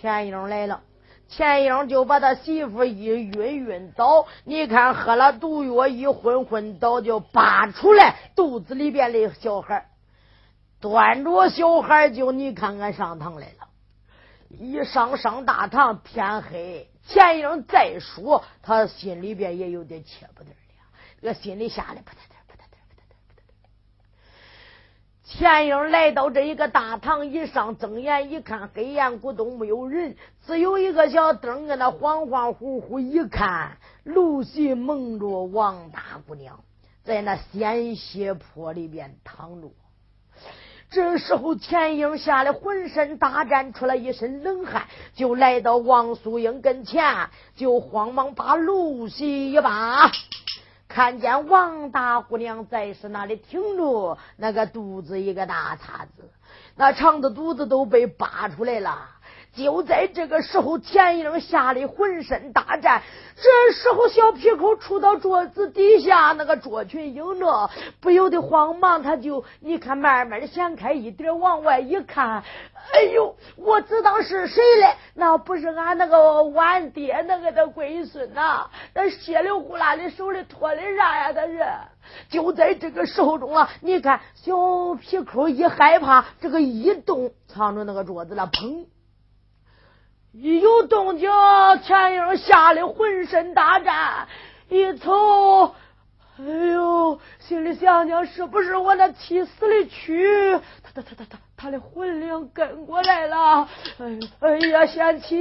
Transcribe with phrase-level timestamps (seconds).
[0.00, 0.82] 钱英来了，
[1.26, 9.88] 钱英就把他媳妇一晕晕倒，你看喝了毒药一昏昏倒，就拔出来肚子里边的小孩，
[10.80, 13.68] 端着小孩就你看看上堂来了，
[14.50, 20.56] 一上上大堂天黑，钱英再说，他心里边也有点切不得了，
[21.22, 22.35] 这心里吓得不得了。
[25.28, 33.00] 钱英来到这一个大堂，一上睁眼一看，黑暗咕咚没有人，只有一个小灯，在那恍恍惚惚。
[33.00, 36.60] 一看，露西蒙着王大姑娘，
[37.02, 39.68] 在那鲜血坡里边躺着。
[40.90, 44.84] 这时候，钱英吓得浑身大战出了一身冷汗，
[45.16, 50.12] 就来到王素英跟前，就慌忙把露西一把。
[50.96, 56.30] 看见王大姑娘在是那里挺着，那个肚子一个大叉子，
[56.74, 59.10] 那肠子肚子都被扒出来了。
[59.56, 63.02] 就在这个时候，田英吓得浑身大战。
[63.36, 72.42] 这时候，小皮口杵到桌子底下，那个卓群英着，不由得慌忙，他就你看，慢慢的掀开一点，往外一看，
[72.92, 74.94] 哎呦，我知道是谁嘞？
[75.14, 78.66] 那不是俺那个晚爹那个的龟孙呐？
[78.94, 81.32] 那血里呼啦的手里托的啥呀？
[81.32, 81.64] 他是。
[82.30, 88.86] 就在这个时候中啊，你看，小皮口一害怕，这个一动，藏着那个桌子了，砰！
[90.38, 91.30] 一有动静，
[91.82, 94.28] 钱英吓得浑身打颤，
[94.68, 95.74] 一瞅，
[96.38, 100.60] 哎呦，心里想想，是不是我那气死的蛆？
[100.82, 103.66] 他他他他他他的魂灵跟过来了。
[103.98, 105.40] 哎哎呀，贤妻，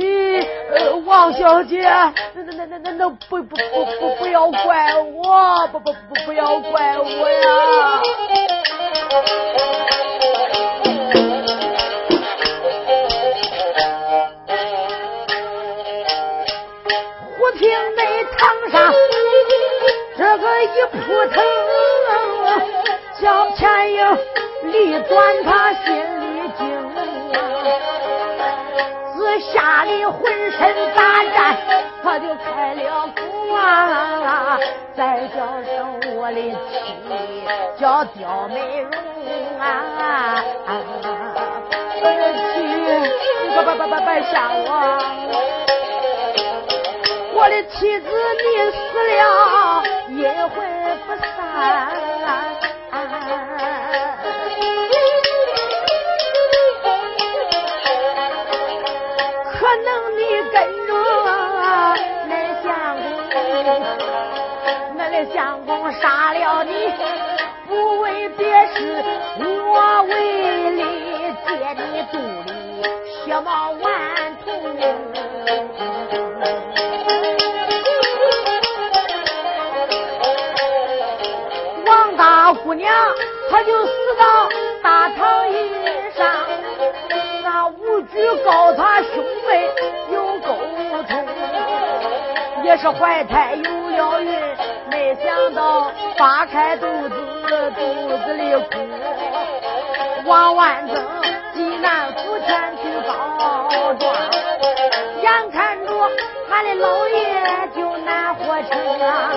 [0.71, 8.01] 呃王小姐，那那那那那那不不不不不要怪我，不不不不要怪我呀。
[20.65, 21.37] 一扑腾，
[23.21, 23.99] 小钱英
[24.71, 25.85] 立转他心
[26.21, 26.23] 里
[26.57, 26.61] 惊，
[29.13, 30.17] 自吓得浑
[30.51, 30.59] 身
[30.95, 30.99] 打
[31.33, 31.35] 颤，
[32.03, 33.21] 他就开了口
[33.55, 34.59] 啊，
[34.95, 35.69] 再叫声
[36.17, 36.75] 我的妻，
[37.79, 38.91] 叫刁美容
[39.59, 39.63] 啊，
[42.01, 42.53] 我的妻，
[43.53, 44.67] 别别别别别吓我。
[47.37, 48.77] 我的妻子，你死
[49.11, 50.55] 了，阴魂
[51.05, 51.27] 不散。
[59.51, 59.87] 可能
[60.17, 60.19] 你
[60.53, 60.55] 跟
[60.87, 60.89] 着
[62.29, 62.31] 那
[62.63, 62.65] 相
[63.33, 63.35] 公，
[64.95, 65.35] 那个相
[65.65, 66.71] 公杀了你，
[67.67, 69.03] 不为别事，
[69.39, 70.13] 我为
[70.71, 70.79] 了
[71.45, 71.51] 借
[71.83, 72.54] 你肚里
[82.75, 82.93] 娘，
[83.49, 84.49] 她就死到
[84.83, 85.53] 大堂椅
[86.15, 86.27] 上，
[87.43, 89.69] 那武举告他兄妹
[90.11, 90.55] 有沟
[91.07, 91.25] 通，
[92.63, 94.39] 也是怀胎有了孕，
[94.91, 97.15] 没想到扒开肚子，
[97.75, 98.69] 肚子里哭，
[100.25, 100.95] 王万增
[101.53, 104.13] 济南府前去告状，
[105.21, 105.64] 眼看
[106.55, 109.29] 俺的老爷就难活成啊，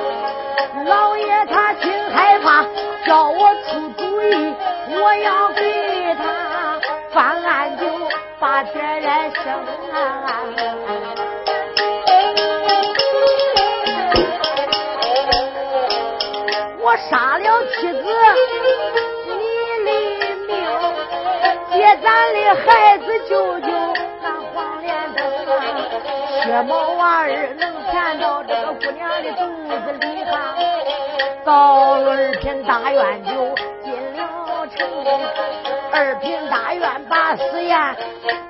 [0.87, 2.65] 老爷他心害怕。
[3.05, 4.55] 叫我出主意，
[4.91, 6.79] 我要给他
[7.11, 7.87] 翻案，就
[8.39, 9.43] 把天来生
[9.93, 9.97] 啊。
[16.81, 18.05] 我杀了妻子，
[19.27, 19.35] 你
[19.85, 19.89] 的
[20.47, 20.55] 命，
[21.73, 23.78] 借咱的孩子救救。
[26.45, 29.47] 血毛娃儿能缠到这个姑娘的肚
[29.85, 30.55] 子里哈。
[31.45, 33.31] 到二品大院就
[33.83, 34.87] 进了城，
[35.93, 37.97] 二品大院把死验，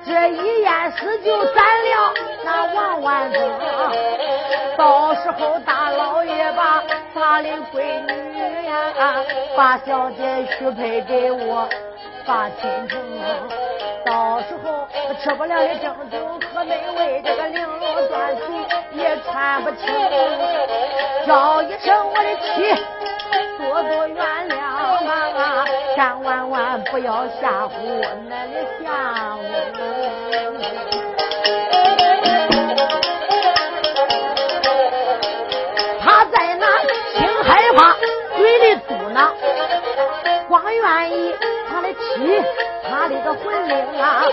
[0.05, 2.13] 这一验死就斩了
[2.43, 3.41] 那王万增。
[4.77, 6.83] 到时候大老爷把
[7.13, 9.23] 他的闺女呀，
[9.55, 11.67] 把小姐许配给我，
[12.25, 12.99] 把亲成。
[14.09, 14.87] 到时候
[15.21, 16.17] 吃不了的正酒
[16.51, 18.41] 喝美味，这个绫罗缎子
[18.93, 19.85] 也穿不清。
[21.27, 22.73] 叫一声我的妻，
[23.59, 24.17] 多多原
[24.49, 25.63] 谅啊！
[25.93, 29.37] 千万万不要吓唬我那的相
[29.77, 29.79] 公。
[36.01, 36.65] 他在那
[37.13, 37.47] 心害
[37.77, 37.95] 怕，
[38.35, 39.29] 嘴里嘟囔，
[40.47, 41.35] 光愿意
[41.69, 42.43] 他的妻。
[42.89, 44.23] 他的个魂灵啊！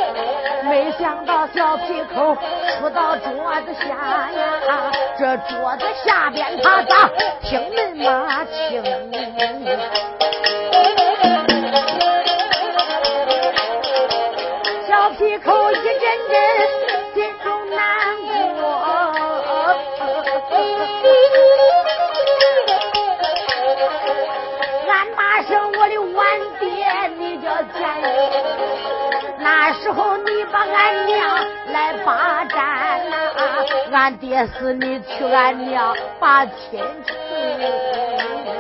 [0.65, 2.37] 没想到小皮口
[2.79, 7.11] 出到桌子下呀，这桌子下边他咋
[7.43, 8.83] 听恁妈清？
[14.89, 15.56] 小皮口
[29.87, 33.17] 时候你把俺娘来霸占呐，
[33.93, 38.56] 俺爹死你娶俺娘把亲娶。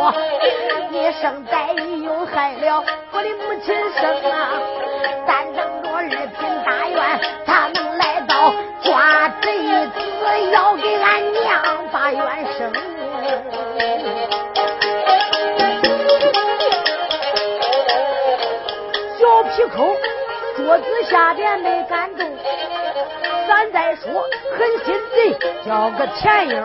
[0.00, 0.14] 好过，
[0.88, 2.82] 你生在又害了
[3.12, 4.48] 我的母亲生啊！
[5.26, 6.18] 咱等着二品
[6.64, 9.92] 大院，他能来到抓贼子，
[10.52, 11.62] 要给俺娘
[11.92, 12.72] 把冤生。
[19.18, 19.94] 小皮口
[20.56, 22.26] 桌子下边没敢动。
[23.46, 24.24] 咱再说，
[24.56, 25.36] 狠心贼
[25.66, 26.64] 叫个钱英，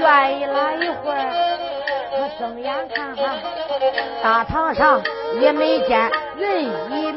[0.00, 1.67] 愿意拉一会儿，
[2.18, 3.38] 他睁眼看看，
[4.20, 5.00] 大堂上
[5.40, 7.16] 也没见人一名，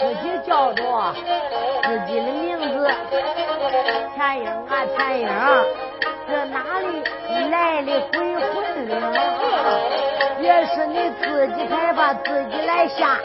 [0.00, 0.82] 自己叫着
[1.82, 2.90] 自己的名字，
[4.16, 5.28] 钱英啊钱英，
[6.26, 7.02] 这哪里
[7.50, 8.96] 来的鬼魂灵？
[10.40, 13.18] 也是你自己才把自己来吓。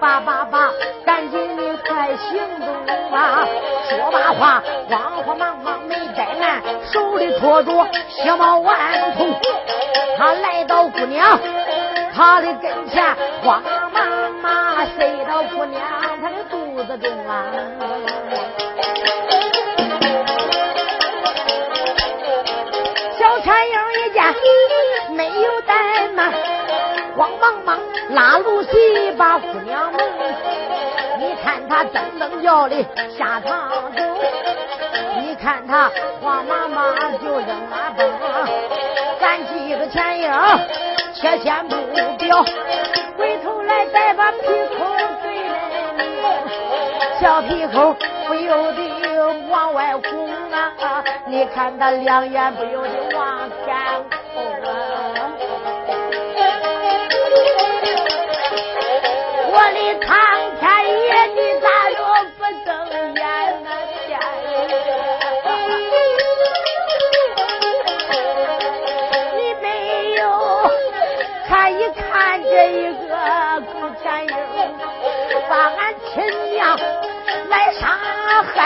[0.00, 0.70] 爸爸爸，
[1.04, 1.49] 赶紧
[1.86, 2.68] 快行动
[3.12, 3.46] 啊！
[3.88, 6.62] 说罢话，慌慌忙忙没怠慢，
[6.92, 7.72] 手里托着
[8.08, 8.76] 血毛丸
[9.16, 9.26] 头，
[10.16, 11.38] 他来到姑娘
[12.14, 13.04] 他的跟前，
[13.42, 13.62] 慌
[13.92, 15.80] 忙忙塞到姑娘
[16.20, 17.44] 她的肚子中啊！
[23.18, 23.74] 小残影
[24.06, 24.24] 一见
[25.14, 26.32] 没有怠慢，
[27.16, 27.78] 慌忙忙。
[28.10, 30.00] 拉路西把姑娘弄，
[31.20, 34.02] 你看他噔噔叫的下堂走，
[35.20, 35.90] 你看他
[36.22, 38.08] 慌忙忙就扔马崩，
[39.20, 40.32] 咱几个前影
[41.12, 41.76] 且先不
[42.16, 42.42] 表，
[43.18, 44.38] 回头来再把皮
[44.78, 45.60] 口对来
[47.20, 47.94] 小皮口
[48.26, 48.80] 不由得
[49.50, 53.76] 往外拱啊，你看他两眼不由得往前
[59.52, 60.08] 我的苍
[60.60, 61.98] 天爷，你咋就
[62.38, 62.68] 不睁
[63.16, 63.20] 眼
[63.64, 63.68] 呢？
[64.06, 64.08] 天
[69.34, 69.64] 你没
[70.14, 70.20] 有
[71.48, 72.00] 看一看
[72.44, 72.74] 这一
[73.08, 73.10] 个
[73.72, 74.34] 古天英，
[75.48, 75.80] 把俺
[76.12, 76.12] 亲
[76.52, 76.78] 娘
[77.48, 77.82] 来杀
[78.54, 78.56] 害，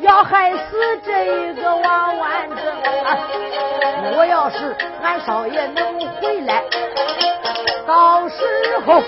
[0.00, 2.58] 要害死这一个王万正。
[4.16, 6.62] 我要是俺少爷能回来。
[7.86, 8.36] 到时
[8.84, 9.02] 候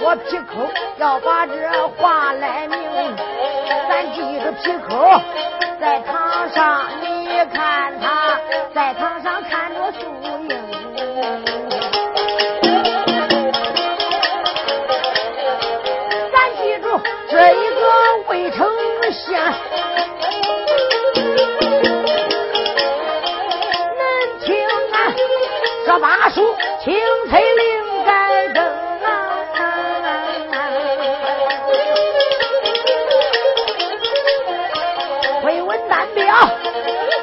[0.00, 3.16] 我皮口要把这话来明，
[3.88, 5.20] 咱记着皮口
[5.80, 8.38] 在堂上，你看他
[8.74, 10.48] 在堂上看着素英，
[16.32, 17.82] 咱记住这一个
[18.28, 18.66] 魏丞
[19.12, 19.52] 相，
[26.36, 26.94] 这把书清
[27.30, 27.76] 脆灵。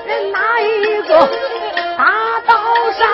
[0.06, 1.30] 人哪一个
[1.98, 2.54] 大道
[2.92, 3.08] 上，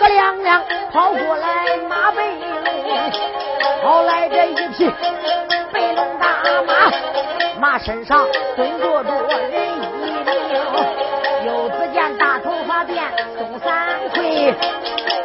[0.00, 3.12] 个亮亮跑过来马背龙，
[3.82, 4.90] 跑来这一匹
[5.72, 6.90] 背龙大马，
[7.60, 10.24] 马身上蹲着着人一名，
[11.46, 12.94] 又只见大头发辫
[13.36, 14.54] 松三魁，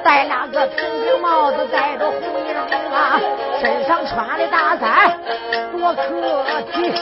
[0.04, 2.56] 戴那个平顶帽子，戴着红缨
[2.94, 3.20] 啊，
[3.60, 5.20] 身上穿的大衫
[5.72, 6.02] 多客
[6.74, 6.94] 气。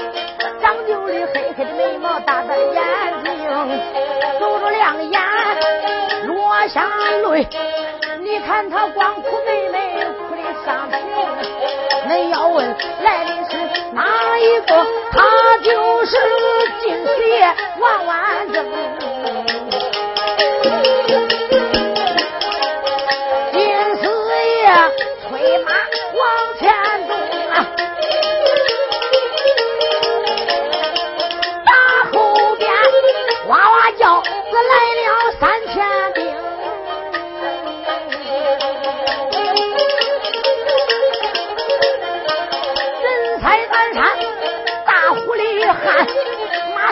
[0.62, 2.84] 长就的黑黑的眉毛，大大的眼
[3.24, 3.32] 睛，
[4.40, 5.22] 走着两眼
[6.28, 6.86] 落下
[7.30, 7.48] 泪。
[8.20, 11.00] 你看他光哭妹妹哭的伤情。
[12.10, 13.58] 恁要问来的是
[13.94, 14.86] 哪一个？
[15.12, 16.18] 他就是
[16.82, 18.66] 金四爷王万正。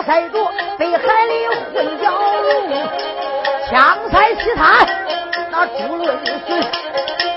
[0.08, 0.38] 马赛着
[0.78, 2.10] 北海里混蛟
[2.40, 2.72] 龙，
[3.68, 4.88] 枪赛西滩
[5.50, 6.66] 那朱论水，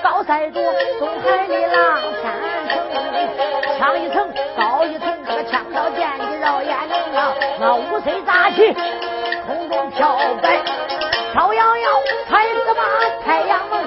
[0.02, 0.62] 高赛着
[0.98, 2.32] 东海里狼山
[2.70, 8.74] 城，枪一层高一层，这个枪刀剑戟绕眼睛啊，那五岁扎起
[9.46, 10.62] 空中飘摆，
[11.34, 11.90] 飘摇摇
[12.30, 12.84] 才子把
[13.26, 13.84] 太阳门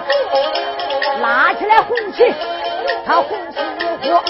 [1.23, 2.35] 拉起来红旗，
[3.07, 4.23] 他红旗火。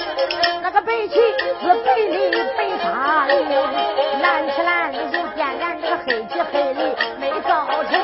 [0.65, 3.35] 那个白旗是白里北沙里，
[4.23, 6.81] 南起南如点燃这个黑旗黑里
[7.21, 8.01] 没造成。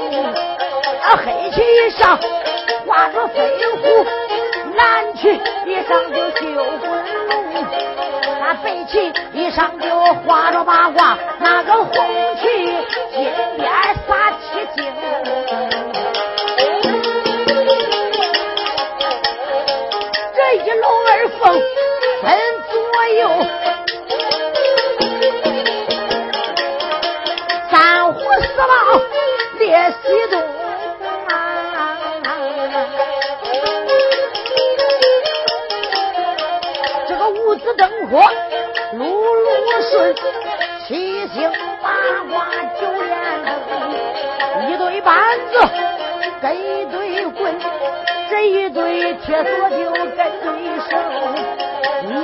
[1.00, 2.20] 啊，黑旗一上
[2.84, 3.40] 挂着飞
[3.76, 4.04] 虎，
[4.76, 6.52] 蓝旗一上就绣
[6.82, 6.90] 滚
[7.28, 7.64] 龙，
[8.38, 9.88] 那白旗一上就
[10.26, 11.90] 画着八卦，那个红
[12.42, 12.76] 旗
[13.14, 13.72] 金边
[14.06, 14.92] 撒七星，
[20.36, 21.69] 这一龙二凤。
[29.70, 30.42] 列西东，
[37.06, 38.18] 这个五子登科
[38.94, 39.48] 路路
[39.92, 40.12] 顺，
[40.88, 41.88] 七星八
[42.28, 42.50] 卦
[42.80, 43.12] 九连
[43.44, 45.14] 灯，一对板
[45.52, 45.60] 子
[46.42, 47.56] 跟一对棍，
[48.28, 50.50] 这一对铁锁就跟对
[50.90, 50.98] 手。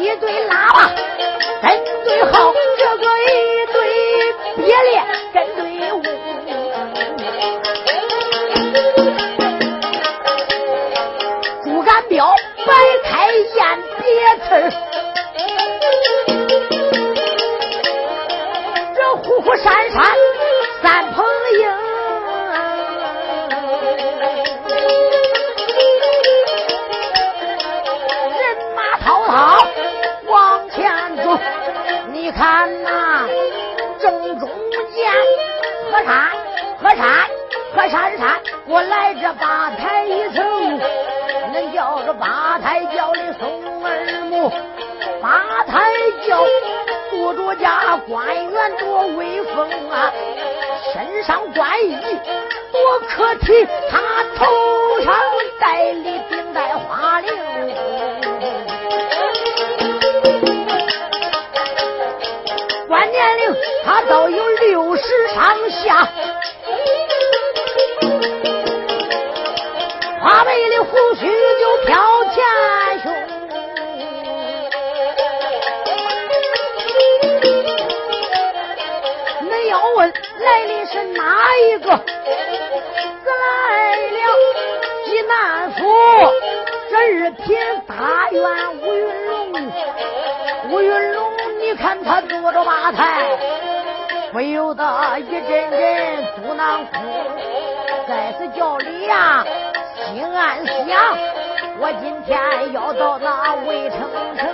[0.00, 0.90] 一对喇叭
[1.62, 1.64] 跟
[2.04, 2.52] 对号，
[19.66, 19.98] 虎虎闪闪
[20.80, 21.24] 三蓬
[21.58, 21.66] 鹰，
[28.30, 28.40] 人
[28.76, 29.66] 马滔滔。
[32.12, 33.26] 你看呐，
[33.98, 34.48] 正中
[34.94, 35.12] 间
[35.90, 36.30] 河山，
[36.80, 37.28] 河山，
[37.74, 40.80] 河山山，我来这八抬一层，
[41.52, 44.48] 恁叫这八抬轿的送儿母，
[45.20, 45.90] 八抬
[46.28, 46.44] 轿
[47.26, 50.12] 坐着家官员多威风啊，
[50.92, 51.96] 身上官衣
[52.70, 53.98] 多可体，他
[54.36, 54.46] 头
[55.02, 55.12] 上
[55.58, 57.26] 戴的顶戴花翎。
[63.10, 63.54] 年龄
[63.84, 65.02] 他都有六十
[65.34, 66.08] 上下，
[70.20, 71.14] 花白的胡
[81.26, 81.90] 哪一个？
[81.90, 84.16] 是来了
[85.04, 85.32] 济南
[85.72, 85.82] 府
[86.88, 87.46] 这二品
[87.84, 88.42] 大员
[88.80, 89.34] 吴云龙，
[90.70, 91.18] 吴云龙。
[91.58, 93.26] 你看他坐着吧台，
[94.32, 96.94] 不由得一阵阵嘟囔哭，
[98.06, 99.44] 在此叫李呀，
[100.04, 101.18] 心暗想：
[101.80, 102.38] 我今天
[102.72, 103.98] 要到那渭城
[104.38, 104.46] 城，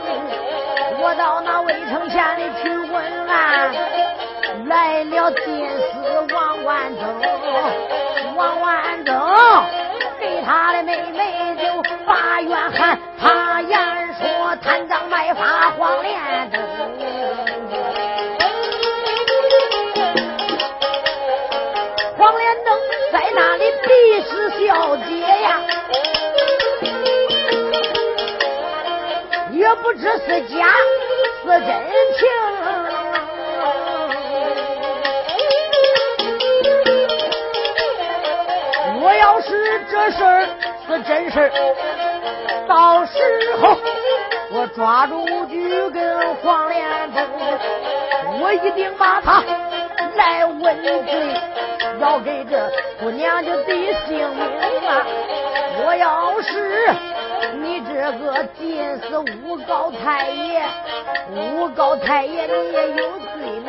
[1.03, 3.75] 我到那渭城县里去问案，
[4.73, 7.21] 来了进司王万增，
[8.35, 9.15] 王万增
[10.19, 13.79] 给他的妹妹就把冤喊，他言
[14.15, 16.63] 说贪赃卖法黄连灯。
[23.85, 25.61] 李氏小姐呀，
[29.51, 30.67] 也不知是假
[31.43, 31.69] 是真
[32.17, 32.82] 情。
[39.93, 40.47] 这事儿
[40.87, 41.53] 是真事儿，
[42.67, 43.13] 到时
[43.61, 43.77] 候
[44.51, 46.83] 我抓住举跟黄连
[47.13, 47.29] 峰，
[48.41, 49.45] 我一定把他
[50.17, 51.37] 来问罪。
[52.01, 54.43] 要给这姑娘就得性命
[54.89, 55.07] 啊！
[55.85, 56.91] 我要是
[57.61, 60.63] 你这个进士诬告太爷，
[61.35, 63.67] 诬告太爷你也有罪名。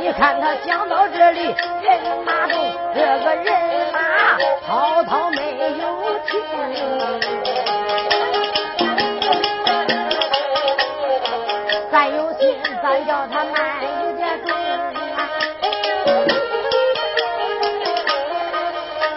[0.00, 3.65] 你看他讲到这里，人马动，这个人
[3.96, 4.36] 马
[4.66, 5.40] 滔滔没
[5.78, 5.82] 有
[6.26, 6.30] 停。
[11.90, 14.48] 咱有心，咱叫他慢一点走。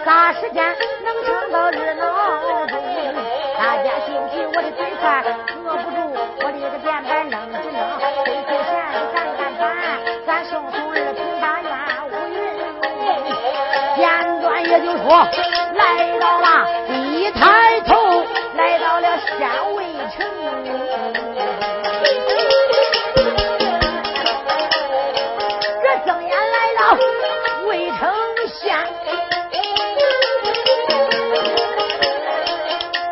[0.02, 2.02] 啥时间能唱到热闹
[2.66, 2.72] 中？
[3.58, 5.96] 大家兴起，我的嘴快喝不住，
[6.42, 7.78] 我的个键盘扔一扔，
[8.24, 8.72] 黑头线
[9.14, 9.60] 咱干翻，
[10.26, 10.89] 咱送送
[15.02, 15.26] 我
[15.74, 16.46] 来到了，
[16.88, 18.22] 一抬头
[18.54, 19.78] 来到了县尉
[20.14, 20.28] 城。
[25.82, 26.80] 这睁眼来到
[27.66, 28.00] 渭城
[28.48, 28.76] 县。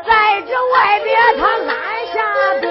[0.07, 0.11] 在
[0.42, 1.76] 这外边，他安
[2.12, 2.16] 下
[2.61, 2.64] 兵。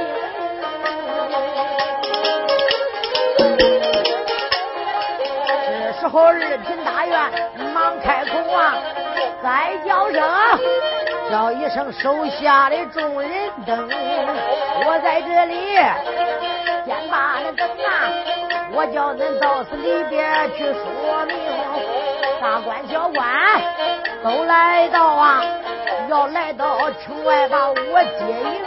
[5.65, 6.87] 这时候二品。
[9.47, 10.21] 再叫声，
[11.31, 13.31] 叫一声手下的众人
[13.65, 13.89] 等，
[14.85, 15.55] 我在这里
[16.85, 18.11] 先把那等啊，
[18.73, 21.37] 我叫恁到此里边去说明，
[22.41, 23.25] 大官小官
[24.21, 25.41] 都来到啊，
[26.09, 28.65] 要来到城外把我接应。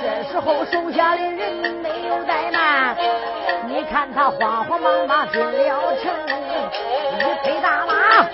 [0.00, 2.96] 这时候手下的人没有怠慢。
[3.66, 6.14] 你看他慌慌忙忙进了城，
[7.18, 8.24] 一推大马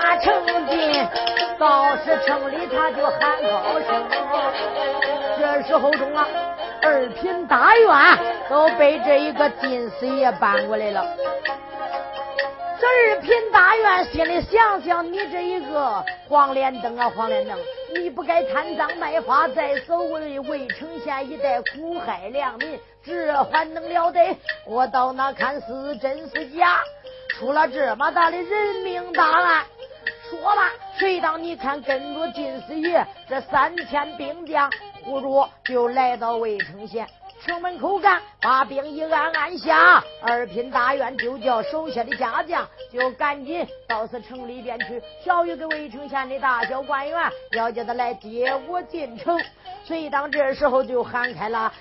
[0.00, 1.06] 大成进，
[1.58, 4.08] 到是城里他就喊高声。
[5.38, 6.26] 这时候中啊，
[6.82, 7.90] 二品大院
[8.48, 11.04] 都被这一个金四爷搬过来了。
[12.80, 17.56] 这二品大院心里想想，你这一个黄连灯啊，黄连灯，
[17.94, 22.78] 你不该贪赃卖法，在所谓渭城县一带苦害良民。
[23.04, 24.36] 这还能了得？
[24.66, 26.80] 我到那看是真是假？
[27.38, 29.64] 出了这么大的人命大案，
[30.40, 34.70] 说吧，谁当你看跟着金四爷这三千兵将，
[35.04, 37.06] 呼着就来到渭城县
[37.44, 49.38] 城门口干，把兵一按按下，二品大院就叫手下的家将就赶紧到此城里边去，小一个渭城县的大小官员要叫他来接我进城。
[49.84, 51.72] 谁当这时候就喊开了。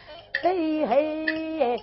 [0.42, 1.82] 嘿嘿，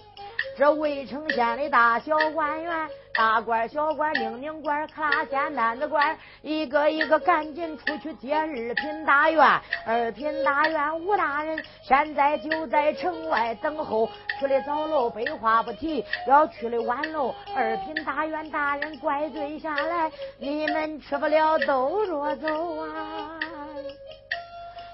[0.59, 9.61] 这渭城县的大小官员、大官小官、宁宁官、克拉县男子官，一个一个赶紧出去接二品大员。
[9.85, 23.39] 二品大员吴大人现在就在城外等候，去的早喽，废话不提；要去的晚喽，二品大员大人怪罪下来，你们吃不了兜着走啊！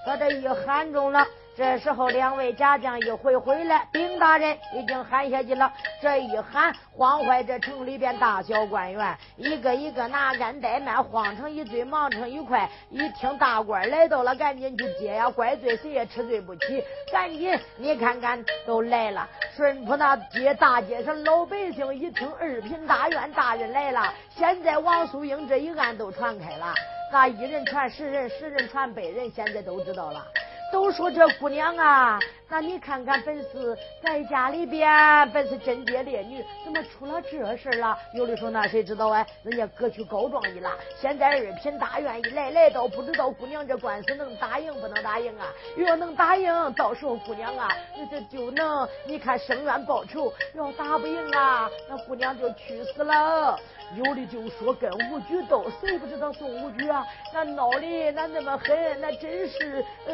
[0.05, 1.25] 把这一喊中了。
[1.57, 5.73] 这时候，两位家将一回回来，丁大人已经喊下去了。
[5.99, 12.69] 这一喊，慌坏这城里边大小官员，一个一个拿杆怠慢，慌成一堆，忙成一块。
[12.91, 15.31] 一听大官来到了，赶紧去接呀！
[15.31, 16.83] 怪罪谁也吃罪不起。
[17.11, 19.27] 赶紧，你看看都来了。
[19.55, 26.71] 顺坡那街大街上，老百姓一听二品大院大人来了，现在王素英这一案都传开了。
[27.11, 30.23] 那一人传十人，十人传百人，现在都知道了。
[30.71, 37.97] 都说这姑娘啊，那你看看，本是在家里边，本是贞洁烈女，怎么出了这事了？
[38.13, 39.25] 有的说那谁知道啊？
[39.43, 40.71] 人家各去告状一了。
[40.99, 45.47] 现在二品大院一来，来到不知道姑娘这官司能答应不能答应啊？
[45.77, 47.69] 要能答应，到时候姑娘啊，
[48.11, 53.59] 这就能你看伸冤报仇；要答不应啊，那姑娘就去死了。
[53.95, 57.05] 有的就说跟吴举斗，谁不知道宋吴举啊？
[57.33, 60.13] 那闹的那那么狠，那真是呃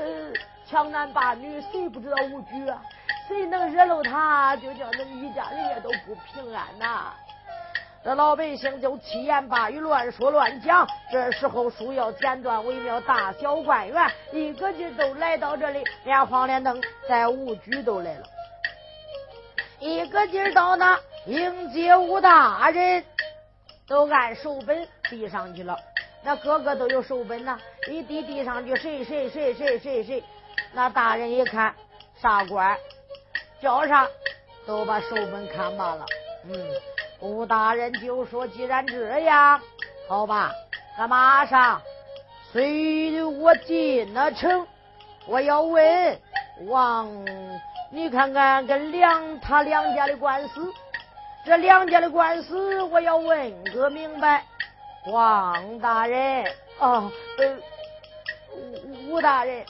[0.66, 2.82] 强男霸女，谁不知道吴举啊？
[3.28, 7.14] 谁能惹了他，就叫那一家人家都不平安呐。
[8.04, 10.86] 这老百姓就七言八语乱说乱讲。
[11.12, 18.26] 这时候书要简短为妙，大小官员一个劲都来到这里，连黄连灯在吴举都来了，
[19.80, 23.04] 一个劲到那迎接吴大人。
[23.88, 25.78] 都按手本递上去了，
[26.24, 30.24] 那个个都有手本呐，一递递上去，谁谁谁谁谁谁，
[30.74, 31.76] 那大人一看
[32.22, 32.78] 啥官，
[33.62, 34.08] 叫啥
[34.66, 36.06] 都把手本看罢了。
[36.46, 36.54] 嗯，
[37.20, 39.60] 吴大人就说：“既然这样，
[40.08, 40.52] 好吧，
[40.98, 41.82] 那马上
[42.52, 44.66] 随我进了城，
[45.28, 46.20] 我要问
[46.68, 47.10] 王，
[47.92, 50.74] 你看看跟梁他两家的官司。”
[51.46, 54.46] 这两家的官司，我要问个明白。
[55.08, 56.46] 王大人，
[56.80, 57.58] 啊，呃，
[59.10, 59.66] 吴大人，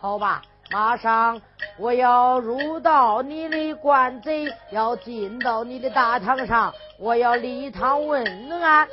[0.00, 0.40] 好吧，
[0.70, 1.38] 马上
[1.76, 8.24] 我要入到你的官贼，要进到你的大堂上，我要立堂问
[8.62, 8.88] 案。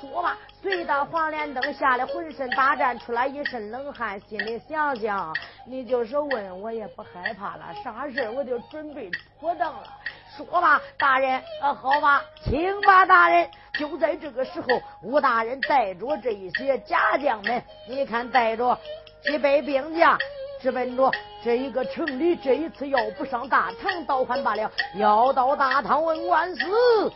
[0.00, 5.34] 说吧，随到黄连灯吓得浑身打颤，出来一身冷汗，心里想想，
[5.66, 9.88] 你就是问我也不害怕了，啥事我就准备妥当了。
[10.36, 13.48] 说吧，大人，呃，好吧，请吧，大人。
[13.78, 14.66] 就在这个时候，
[15.02, 18.78] 吴大人带着这一些家将们，你看带着
[19.22, 20.18] 几百兵将，
[20.62, 21.10] 直奔着
[21.44, 22.36] 这一个城里。
[22.36, 27.12] 这一次要不上大堂倒还罢了，要到大堂问官司，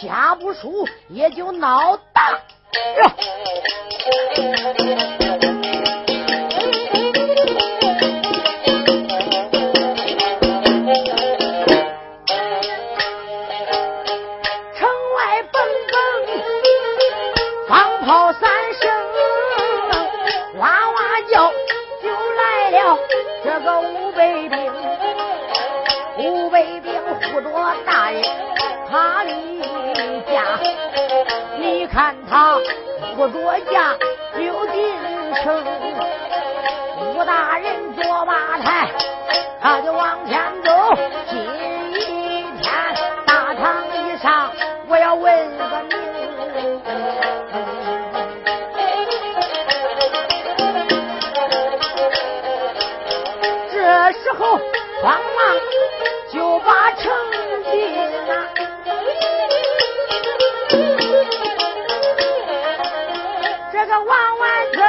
[0.00, 2.38] 下不输也就闹大
[23.54, 24.72] 这个五百兵，
[26.18, 27.48] 五百兵护着
[27.86, 28.20] 大人
[28.90, 29.62] 他你
[30.22, 30.58] 家，
[31.60, 32.58] 你看他
[33.14, 33.96] 护着家
[34.34, 34.40] 就
[34.72, 34.82] 进
[35.34, 35.64] 城。
[37.14, 38.90] 武大人坐马台，
[39.60, 40.72] 他就往前走。
[41.30, 41.38] 今
[42.60, 42.92] 天
[43.24, 44.50] 大堂一上，
[44.88, 45.94] 我要问个名。
[54.34, 54.58] 这时候
[55.00, 55.56] 慌忙
[56.32, 57.02] 就把城
[57.70, 57.72] 进
[58.28, 58.32] 啊。
[63.72, 64.82] 这个王万增，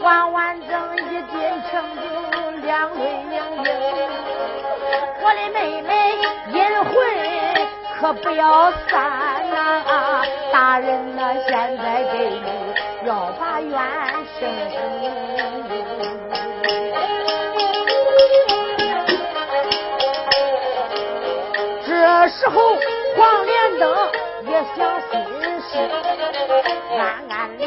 [0.00, 0.98] 王万增一
[1.30, 1.34] 进
[1.70, 2.02] 城就
[2.64, 3.34] 两腿明
[3.64, 3.68] 硬，
[5.20, 5.92] 我的妹妹
[6.52, 6.94] 阴魂
[8.00, 10.24] 可不要散呐！
[10.50, 12.46] 大人呐，现在给你
[13.06, 13.78] 要把冤
[14.38, 14.48] 伸。
[22.30, 22.76] 时候
[23.16, 23.92] 黄连登
[24.46, 25.10] 也想心
[25.60, 25.78] 事，
[26.96, 27.60] 暗暗里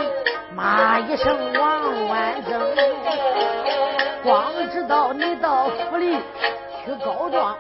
[0.55, 2.51] 骂一声王万增，
[4.23, 6.17] 光知道你到府里
[6.85, 7.57] 去告状，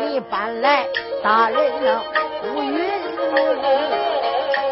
[0.00, 0.86] 你搬来
[1.22, 2.00] 大人呢
[2.42, 2.90] 不允，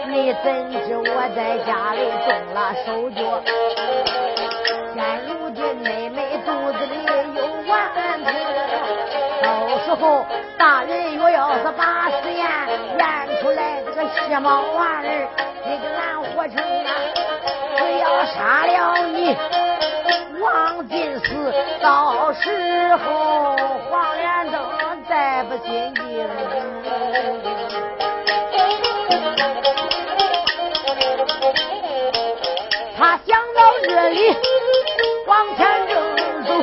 [0.06, 3.42] 你怎知我在家里动了手脚？
[4.94, 6.27] 现如今妹妹
[9.88, 10.26] 时候
[10.58, 12.46] 大人若要是把实验
[12.98, 15.28] 验出来这个邪猫玩意儿，
[15.64, 16.92] 你给俺活成啊！
[17.74, 19.34] 只要杀了你，
[20.42, 23.56] 王进死，到时候
[23.90, 24.60] 黄连登
[25.08, 26.28] 再不心惊。
[32.98, 34.36] 他想到这里，
[35.26, 36.62] 往前正走，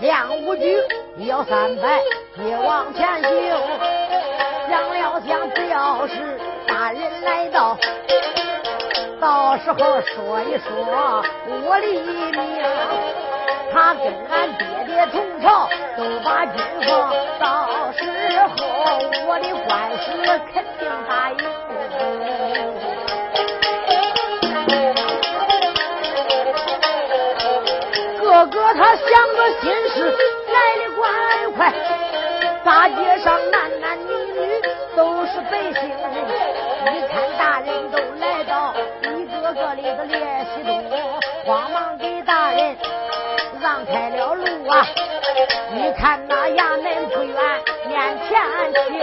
[0.00, 0.82] 两五局
[1.14, 2.00] 你要三百，
[2.36, 3.30] 也往前行。
[4.68, 7.76] 想了想，只要是大人来到，
[9.20, 11.22] 到时候说一说
[11.66, 12.32] 我的命，
[13.72, 16.56] 他跟俺爹爹同朝，都把军
[16.88, 18.00] 放，到时
[18.40, 18.56] 候
[19.26, 20.06] 我的官司
[20.54, 21.36] 肯定答应。
[28.18, 30.16] 哥哥他想个心事
[31.56, 31.72] 快，
[32.64, 34.60] 大街上男男女女
[34.96, 40.82] 都是百姓，一看大人都来到，一个个的列西东，
[41.44, 42.76] 慌忙给大人
[43.60, 44.86] 让开了路啊！
[45.74, 47.36] 一看那衙门不远，
[47.86, 48.40] 面前
[48.88, 49.00] 停，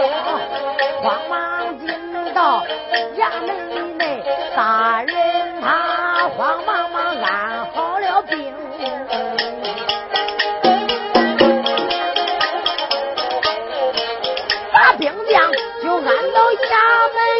[1.02, 1.88] 慌忙进
[2.34, 2.64] 到
[3.16, 4.22] 衙门里内，
[4.56, 8.54] 大人他慌忙忙安好了病。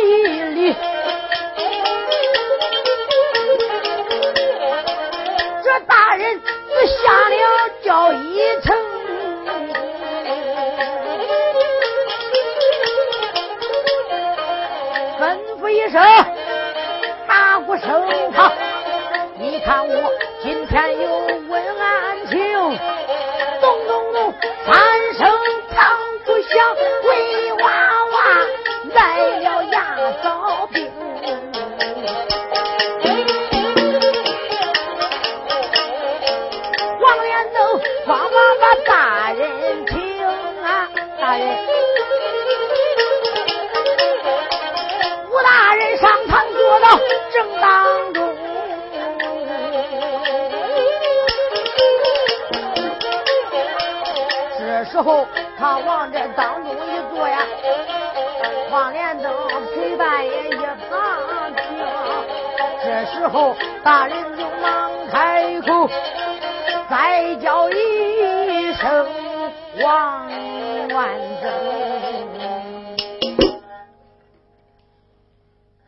[0.02, 0.76] 一里
[38.90, 40.00] 大人请
[40.64, 40.88] 啊，
[41.20, 41.46] 大人，
[45.31, 46.98] 吴大人上堂坐到
[47.33, 48.37] 正当中。
[54.59, 55.24] 这时候
[55.57, 57.38] 他往这当中一坐呀，
[58.70, 59.33] 黄连登
[59.72, 60.57] 陪伴也一
[60.90, 61.62] 旁听。
[62.83, 65.88] 这时候大人就忙开口，
[66.90, 68.09] 再叫一
[68.80, 69.06] 声
[69.84, 70.26] 王
[70.88, 71.50] 万增。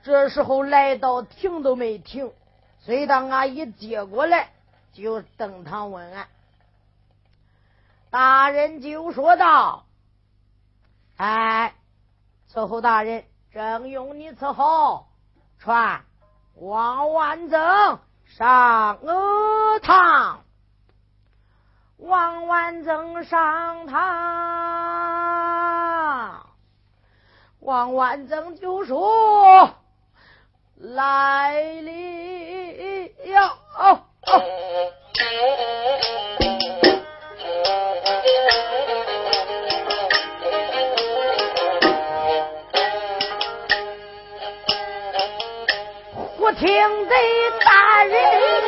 [0.03, 2.31] 这时候来到停都没停，
[2.81, 4.51] 随当俺一接过来，
[4.93, 6.29] 就登堂问案。
[8.11, 9.87] 大人就说道
[11.17, 11.75] ：“哎，
[12.53, 13.25] 伺候大人，
[13.55, 15.07] 正用你伺候，
[15.59, 16.05] 传
[16.57, 18.99] 王万增上
[19.81, 20.45] 堂。”
[22.03, 24.01] 王万增上堂，
[27.61, 29.71] 王万增就说
[30.77, 31.93] ：“来了。
[33.79, 34.43] 哦哦
[46.53, 46.69] 听
[47.09, 47.15] 得
[47.65, 48.62] 大人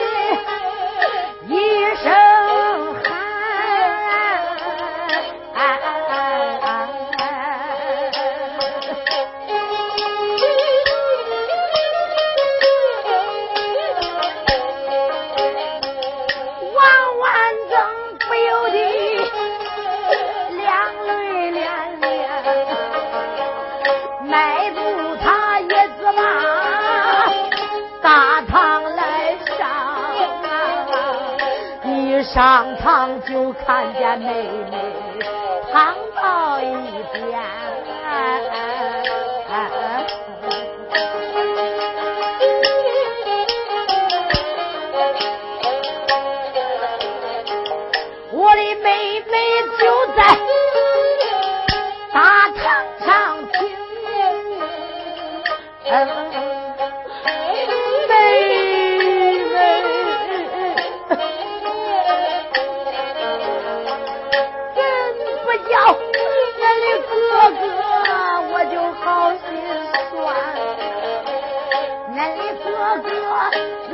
[32.34, 34.76] 上堂就看见妹妹
[35.70, 36.74] 躺到一
[37.12, 38.73] 边。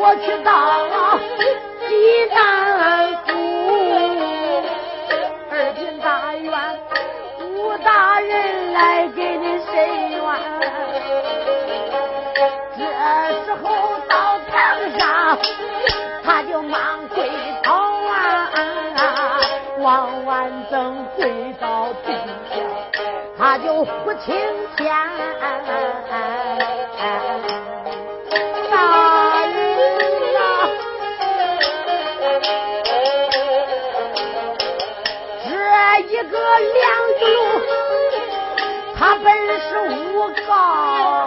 [0.03, 1.19] 我去到
[1.87, 3.29] 济南府。
[5.51, 6.51] 二品大院，
[7.39, 9.75] 吴大人来给你伸
[10.13, 10.23] 冤。
[12.79, 12.81] 这
[13.45, 13.69] 时候
[14.09, 14.55] 到堂
[14.99, 15.03] 上，
[16.25, 17.29] 他就忙跪
[17.63, 17.75] 头
[18.09, 18.51] 啊，
[19.81, 22.15] 王万增跪到地
[22.49, 22.57] 下，
[23.39, 24.35] 他就胡青
[24.79, 24.89] 天。
[36.61, 36.85] 梁
[37.19, 37.39] 子龙，
[38.97, 39.27] 他本
[39.61, 39.69] 是
[40.15, 41.20] 诬告。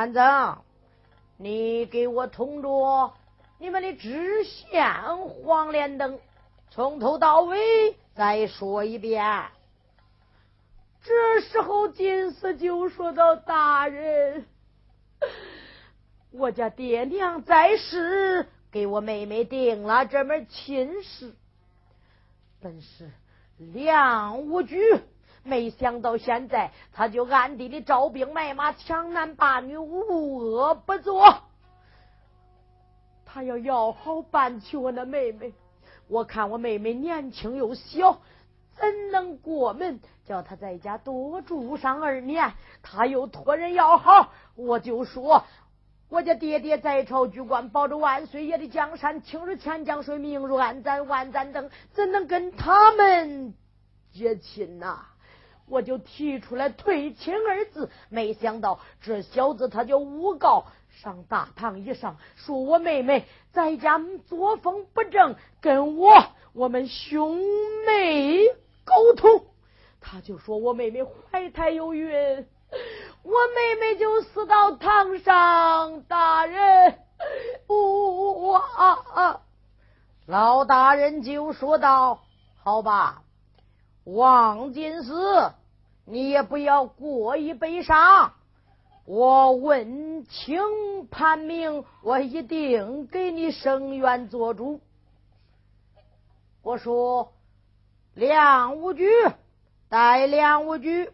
[0.00, 0.56] 万增，
[1.36, 3.12] 你给我通着
[3.58, 4.82] 你们的知县
[5.28, 6.18] 黄连登，
[6.70, 9.22] 从头到尾再说一遍。
[11.02, 14.46] 这时候，金丝就说到：“大人，
[16.30, 21.34] 我家爹娘在世，给我妹妹定了这门亲事，
[22.62, 23.10] 本是
[23.58, 24.78] 梁无惧。
[25.42, 31.42] 没想到现在，他就暗地里招兵买马，强男霸女，无恶不作。
[33.24, 35.52] 他要要好办起我那妹妹，
[36.08, 38.20] 我看我妹妹年轻又小。”
[38.80, 40.00] 怎能过门？
[40.24, 42.54] 叫他在家多住上二年。
[42.82, 45.44] 他又托人要好，我就说
[46.08, 53.54] 我家爹爹在朝居官，保着万岁爷的江山，清如钱江水，明如暗簪万盏灯，怎能跟他们
[54.10, 55.04] 结亲呐？
[55.70, 60.66] 我就提出来退亲二字，没想到这小子他就诬告
[61.02, 66.12] 上大堂以上，说我妹妹在家作风不正，跟我
[66.52, 67.38] 我们兄
[67.86, 68.44] 妹。
[68.82, 69.44] 沟通，
[70.00, 72.10] 他就说我妹妹怀胎有孕，
[73.22, 76.02] 我妹妹就死到堂上。
[76.08, 76.98] 大人，
[77.68, 79.42] 我啊，
[80.26, 82.22] 老大人就说道
[82.60, 83.22] ：“好吧，
[84.02, 85.52] 王金丝，
[86.10, 88.32] 你也不要过于悲伤。
[89.06, 90.60] 我问清
[91.10, 94.80] 判明，我一定给你伸冤做主。”
[96.62, 97.32] 我说。
[98.12, 99.08] 梁武举，
[99.88, 101.08] 带梁武举。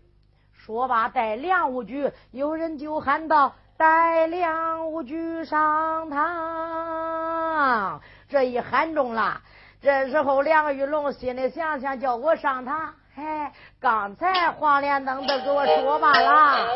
[0.54, 2.10] 说罢，带梁武举。
[2.30, 9.42] 有人就喊道：“带梁武举上堂。”这一喊中了，
[9.82, 12.94] 这时候梁玉龙心里想想，叫我上堂。
[13.18, 13.50] 哎，
[13.80, 16.68] 刚才黄连登都给我说罢了，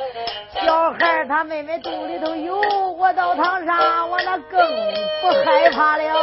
[0.55, 2.59] 小孩他妹妹肚里头有，
[2.93, 4.59] 我到堂上我那更
[5.21, 6.15] 不害怕了。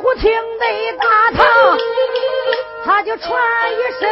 [0.00, 0.30] 忽听
[0.60, 1.44] 得大堂，
[2.84, 3.32] 他就传
[3.72, 4.08] 一声，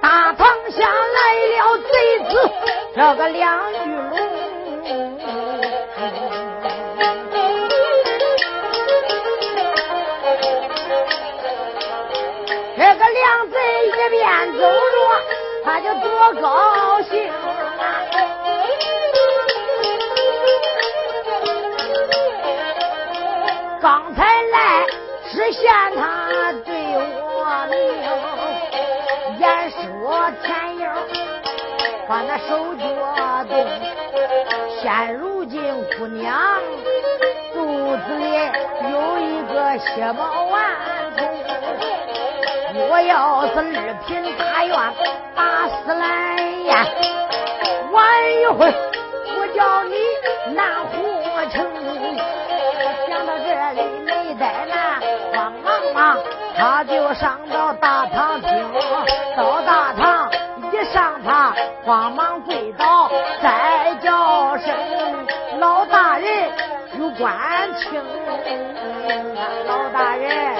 [0.00, 1.92] 大堂下来了贼
[2.28, 2.30] 子，
[2.94, 4.10] 这个梁玉龙。
[12.76, 13.54] 这个梁贼
[13.86, 14.66] 一边走着，
[15.64, 16.08] 他就多
[16.40, 17.10] 高兴。
[23.80, 24.86] 刚才来
[25.32, 26.70] 是嫌他对
[27.22, 28.09] 我命，言说
[30.42, 30.82] 前影
[32.08, 32.84] 把那手脚
[33.48, 33.52] 动，
[34.80, 35.60] 现如今
[35.96, 36.60] 姑娘
[37.52, 37.58] 肚
[37.96, 38.24] 子里
[38.90, 40.54] 有一个血宝丸。
[42.72, 44.74] 我要是二品大院
[45.34, 46.02] 打死来
[46.66, 46.72] 呀，
[47.92, 47.98] 晚
[48.40, 48.58] 一会
[49.36, 49.94] 我叫你
[50.54, 50.94] 南湖
[51.50, 51.54] 城。
[53.08, 54.78] 想到这里没怠慢，
[55.32, 56.18] 慌忙忙
[56.56, 58.50] 他就上到大堂厅，
[59.36, 60.30] 到大堂
[60.72, 63.10] 一上他慌忙跪倒，
[63.42, 64.74] 再叫声
[65.58, 66.28] 老大人
[66.98, 68.02] 有官清，
[69.66, 70.56] 老大人。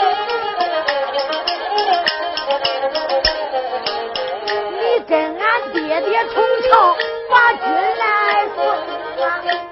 [4.78, 6.96] 你跟俺爹爹同朝，
[7.30, 7.64] 把军
[7.98, 9.69] 来送！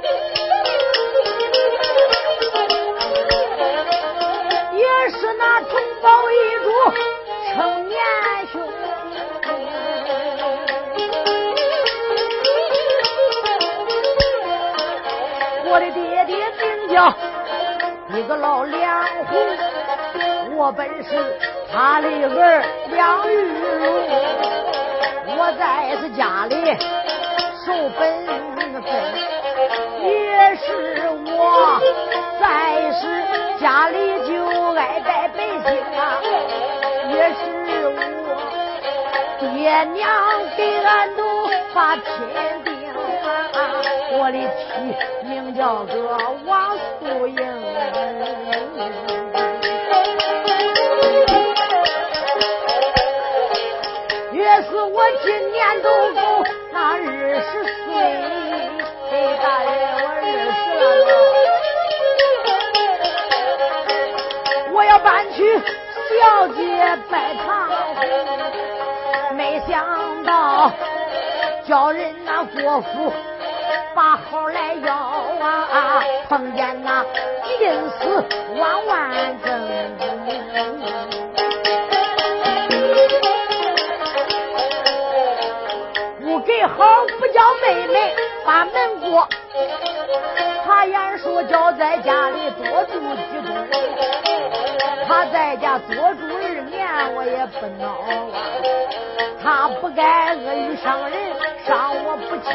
[6.90, 6.94] 一主
[7.54, 7.96] 称年
[8.52, 8.52] 兄，
[15.70, 16.96] 我的爹爹名叫
[18.16, 19.32] 一个老梁红，
[20.56, 21.08] 我本是
[21.72, 23.32] 他的儿梁玉
[23.84, 23.86] 龙。
[25.40, 26.54] 我在是家里
[27.64, 28.00] 受本
[28.82, 28.90] 分，
[30.02, 30.66] 也是
[31.36, 31.78] 我
[32.40, 32.42] 在
[32.92, 33.00] 是
[33.60, 33.96] 家里
[34.26, 34.28] 就
[34.74, 36.18] 爱带百姓啊，
[37.08, 37.40] 也是
[37.88, 37.96] 我
[39.40, 39.98] 爹娘
[40.56, 41.20] 给俺都
[41.74, 42.04] 把亲
[42.64, 43.56] 定啊，
[44.12, 44.62] 我的妻
[45.26, 45.94] 名叫个
[46.46, 47.36] 王素英。
[54.32, 56.20] 也是我今年都够
[56.72, 57.88] 那二十岁，
[59.42, 59.68] 大爷，
[60.02, 60.16] 我二
[60.54, 60.82] 十了。
[64.72, 65.38] 我要搬去
[66.20, 67.68] 小姐拜堂，
[69.36, 70.72] 没想到
[71.64, 73.12] 叫人那国府
[73.94, 77.04] 把号来要啊，碰见那
[77.60, 78.24] 阴死
[78.56, 79.68] 万万正。
[86.76, 86.84] 好
[87.18, 89.26] 不叫妹妹把门过，
[90.64, 93.54] 他言说叫在家里多住几冬，
[95.08, 98.36] 他在家多住二年我也不恼啊。
[99.42, 101.18] 他不该恶语伤人，
[101.66, 102.52] 伤我不轻。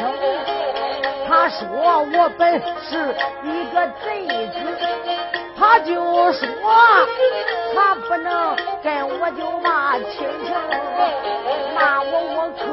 [1.26, 1.66] 他说
[2.12, 3.74] 我本是一个
[4.04, 4.06] 贼
[4.52, 4.54] 子，
[5.58, 5.94] 他就
[6.32, 6.46] 说
[7.74, 10.12] 他不能跟我就骂亲
[10.44, 10.54] 情，
[11.74, 12.64] 骂我我可。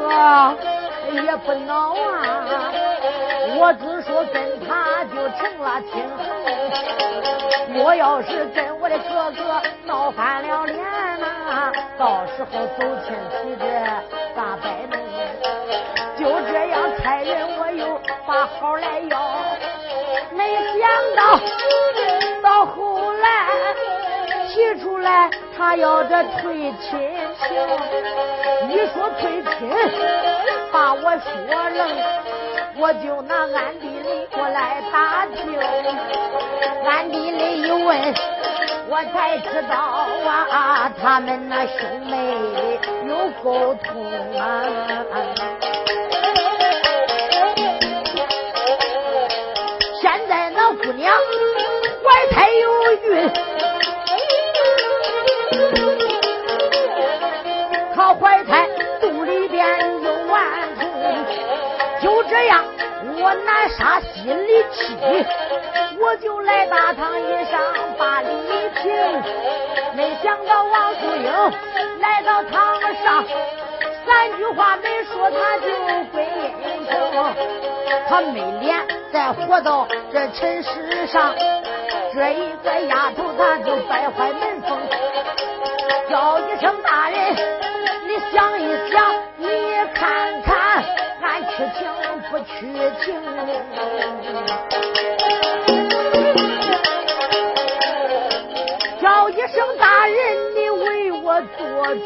[1.12, 2.72] 也不恼啊，
[3.58, 5.92] 我只说跟他就成了亲。
[7.74, 10.78] 我要是跟我的哥哥闹翻了脸
[11.20, 13.64] 呐，到时候走亲戚的
[14.36, 15.00] 咋摆弄？
[16.18, 19.14] 就这样差人我又把号来要，
[20.36, 20.82] 没想
[21.16, 21.40] 到
[22.44, 23.28] 到后来
[24.50, 26.90] 提出来他要这退亲
[27.40, 27.50] 情，
[28.70, 29.70] 一说退亲。
[30.74, 31.10] 把我说
[31.76, 31.82] 愣，
[32.78, 35.60] 我就拿暗地里过来打听，
[36.86, 38.14] 暗地里一问，
[38.90, 39.76] 我才知道
[40.50, 42.36] 啊，他们那兄妹
[43.08, 44.04] 有沟通
[44.34, 44.64] 啊。
[50.02, 51.14] 现在那姑娘
[52.04, 53.32] 怀胎有孕，
[57.94, 58.68] 她怀胎
[59.00, 60.01] 肚里边。
[62.42, 62.66] 这样，
[63.20, 64.98] 我难杀心里气，
[66.00, 67.62] 我就来大堂一上
[68.00, 68.28] 把礼
[68.82, 68.92] 请。
[69.94, 71.32] 没想到王素英
[72.00, 73.24] 来到堂上，
[74.08, 75.68] 三句话没说，他就
[76.12, 77.36] 归阴生，
[78.10, 78.76] 他没脸
[79.14, 81.36] 再活到这尘世上。
[82.12, 84.80] 这一个丫头，她就败坏门风，
[86.10, 87.36] 叫一声大人，
[88.08, 89.48] 你想一想，你
[89.94, 90.84] 看看，
[91.22, 91.88] 俺去情
[92.32, 92.62] 不去
[93.04, 93.14] 情？
[99.02, 100.16] 叫一声大人，
[100.56, 102.00] 你为我做主，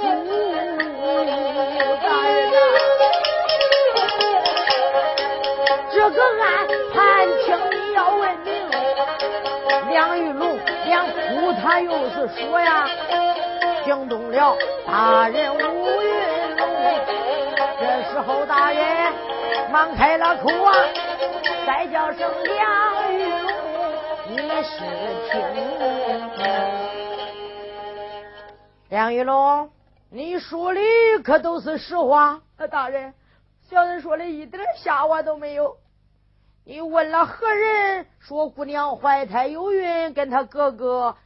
[5.94, 8.50] 这个案判清你要问明。
[9.92, 12.90] 梁玉龙，连哭他又是说呀，
[13.84, 14.58] 惊动了
[14.88, 15.60] 大人吴
[16.02, 16.66] 云龙。
[17.80, 19.14] 这时候大人
[19.76, 20.74] 忙开了口啊，
[21.68, 23.52] 再叫声梁玉龙，
[24.30, 24.80] 你是
[25.30, 25.36] 听？
[28.88, 29.70] 梁玉龙，
[30.10, 30.80] 你说的
[31.26, 32.42] 可都是实话？
[32.72, 33.14] 大人，
[33.70, 35.76] 小人说的一点瞎话都没有。
[36.64, 38.08] 你问了何人？
[38.20, 41.18] 说姑娘怀胎有孕，跟他哥哥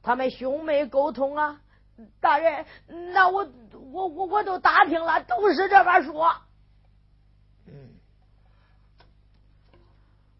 [0.00, 1.58] 他们兄妹沟通啊。
[2.20, 2.64] 大人，
[3.12, 3.48] 那我
[3.92, 6.32] 我我我都打听了，都是这么说。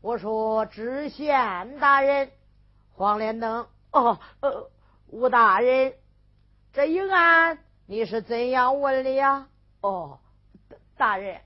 [0.03, 2.33] 我说知县大人，
[2.97, 4.69] 黄连登哦，呃，
[5.07, 5.95] 吴大人，
[6.73, 9.47] 这一案你是怎样问的呀？
[9.81, 10.19] 哦，
[10.97, 11.41] 大人。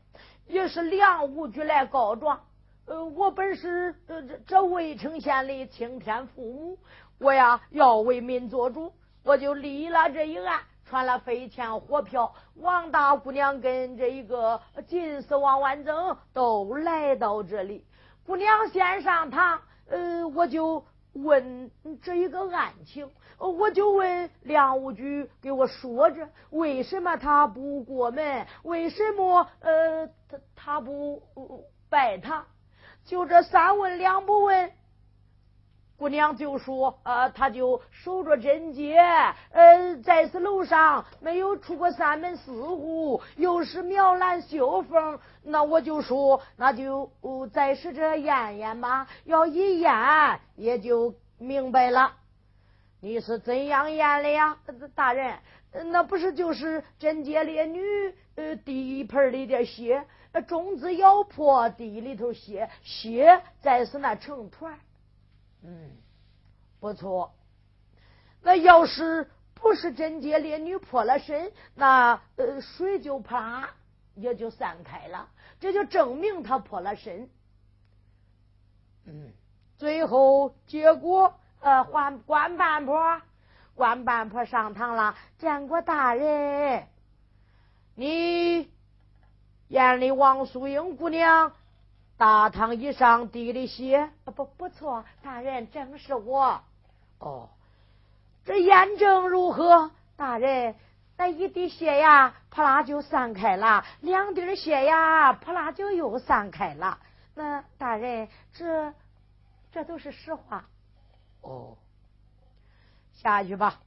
[0.46, 2.46] 也是梁武举来告状，
[2.86, 6.78] 呃，我本是这这渭城县的青天父母，
[7.18, 17.84] 我呀要为民做主，我就立了这一案，传了飞钱火票，王大姑娘跟这一个金丝王万增都来到这里，
[18.26, 21.70] 姑娘先上堂，呃，我就问
[22.02, 23.08] 这一个案情。
[23.38, 28.46] 我就问梁武举给我说着，为什么他不过门？
[28.62, 31.22] 为什么呃他他不
[31.88, 32.46] 拜堂？
[33.04, 34.72] 就这三问两不问，
[35.98, 38.98] 姑娘就说呃他就守着贞节，
[39.50, 49.92] 呃在此楼上没有出过三门四户，又是苗兰绣凤，那我就说那就呃再试这验验吧，要一验
[50.54, 52.12] 也就明白了。
[53.00, 54.58] 你是怎样验的呀，
[54.94, 55.38] 大人？
[55.90, 57.80] 那不是就是贞洁烈女
[58.34, 60.04] 呃第一盆里的血，
[60.46, 64.78] 种子咬破地里头血，血再是那成团。
[65.62, 65.90] 嗯，
[66.80, 67.34] 不错。
[68.42, 73.70] 那要是不是贞洁烈女破了身，那呃水就啪
[74.14, 75.28] 也就散开了，
[75.60, 77.28] 这就证明她破了身。
[79.04, 79.32] 嗯，
[79.76, 81.38] 最后结果。
[81.58, 83.20] 呃，还官半坡，
[83.74, 86.86] 官半坡上堂了，见过大人。
[87.94, 88.70] 你
[89.68, 91.56] 眼里王素英姑娘
[92.16, 96.62] 大堂以上滴的血，不不错，大人正是我。
[97.18, 97.48] 哦，
[98.44, 99.90] 这验证如何？
[100.16, 100.74] 大人，
[101.18, 106.98] 那一滴血呀，啪啦就散开了；两滴血呀，啪啦就又散开了。
[107.34, 108.94] 那大人，这
[109.72, 110.64] 这都是实话。
[111.42, 111.76] 哦，
[113.12, 113.80] 下去吧。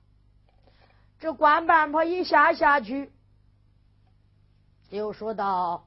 [1.19, 3.11] 这官半坡一下下去，
[4.89, 5.83] 又说道：“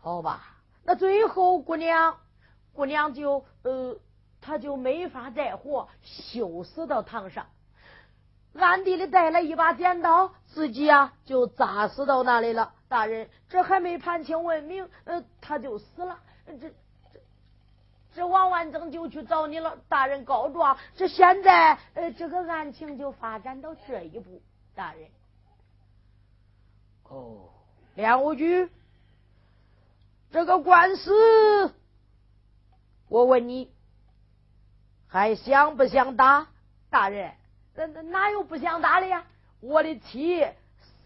[0.00, 0.53] 好吧，
[0.84, 2.18] 那最后姑娘，
[2.74, 3.96] 姑娘就呃，
[4.40, 7.46] 她就没法再活，羞死到堂上。
[8.54, 12.72] 暗地里带了一把剪刀，自己啊就扎死到那里了。
[12.88, 16.18] 大人，这还没判清问明，呃，他就死了。
[16.60, 16.72] 这。”
[18.14, 20.78] 这王万增就去找你了，大人告状。
[20.94, 24.40] 这现在呃，这个案情就发展到这一步，
[24.72, 25.08] 大人。
[27.08, 27.50] 哦，
[27.96, 28.70] 梁武举，
[30.34, 31.72] 这个官司，
[33.08, 33.72] 我问你，
[35.06, 36.48] 还想不想打？
[36.90, 37.34] 大人，
[37.76, 39.24] 那那哪有不想打的呀？
[39.60, 40.44] 我的妻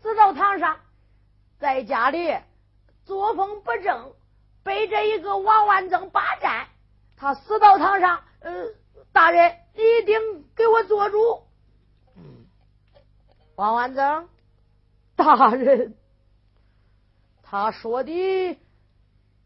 [0.01, 0.81] 死到堂上，
[1.59, 2.39] 在家里
[3.05, 4.14] 作风不正，
[4.62, 6.66] 背着一个王万增霸占。
[7.18, 8.64] 他死到堂上，呃，
[9.12, 11.43] 大人一定给我做主。
[12.16, 12.47] 嗯，
[13.57, 14.26] 王万增，
[15.16, 15.99] 大人，
[17.43, 18.59] 他说的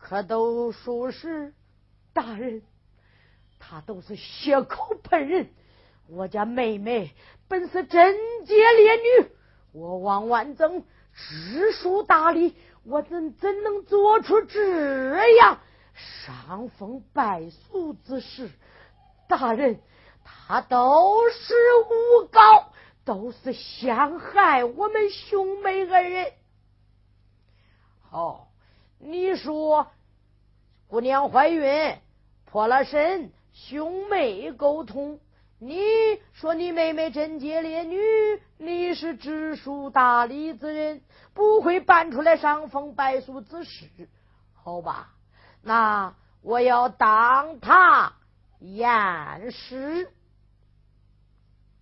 [0.02, 1.54] 可都属实。
[2.12, 2.62] 大人，
[3.58, 5.48] 他都是血口喷人。
[6.08, 7.14] 我家妹妹
[7.48, 9.30] 本是贞洁烈女，
[9.72, 10.84] 我王万增
[11.14, 15.60] 知书达理，我怎怎能做出这样？
[15.94, 18.50] 伤风败俗之事，
[19.28, 19.80] 大人，
[20.24, 21.54] 他都是
[21.88, 22.72] 诬告，
[23.04, 26.32] 都是陷害我们兄妹二人。
[28.00, 28.48] 好，
[29.04, 29.88] 你说
[30.86, 31.98] 姑娘怀孕
[32.44, 35.18] 破了身，兄妹沟通。
[35.58, 35.80] 你
[36.32, 37.98] 说你妹妹贞洁烈女，
[38.58, 41.02] 你是知书达理之人，
[41.34, 43.88] 不会办出来伤风败俗之事，
[44.54, 45.12] 好吧？
[45.62, 48.12] 那我要当他
[48.60, 50.08] 验尸。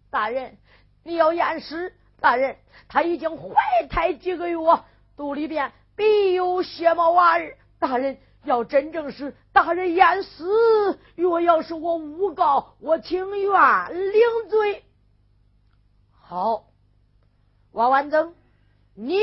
[0.09, 0.57] 大人，
[1.03, 1.95] 你要验尸？
[2.19, 2.57] 大人，
[2.89, 3.55] 他已经怀
[3.91, 4.57] 胎几个月，
[5.17, 7.59] 肚里边必有血毛娃儿。
[7.79, 8.17] 大人。
[8.43, 13.53] 要真正是大人淹死，若要是我诬告，我情愿
[13.93, 14.83] 领罪。
[16.23, 16.65] 好，
[17.71, 18.35] 王万增，
[18.95, 19.21] 你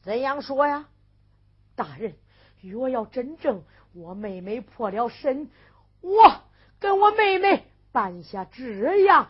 [0.00, 0.88] 怎样说呀？
[1.76, 2.14] 大人，
[2.62, 3.62] 若要真正
[3.92, 5.50] 我妹妹破了身，
[6.00, 6.40] 我
[6.80, 9.28] 跟我妹妹办下这样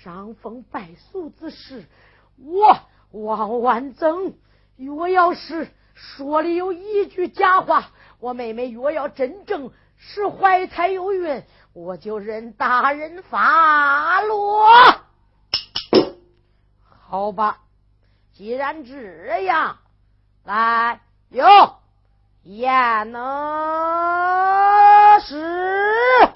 [0.00, 1.84] 伤风败俗之事，
[2.38, 2.78] 我
[3.10, 4.32] 王万增，
[4.76, 5.68] 若要是。
[5.98, 7.88] 说的有一句假话，
[8.20, 14.68] 我妹妹若要真正是怀胎有孕，我就任大人发落。
[17.08, 17.60] 好吧，
[18.34, 19.78] 既然这样，
[20.44, 21.00] 来
[21.30, 21.76] 哟，
[22.42, 26.30] 验呢是，